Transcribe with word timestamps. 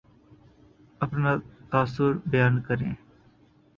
اپنا 1.01 1.31
تاثر 1.71 2.11
بیان 2.25 2.59
کریں 2.61 2.93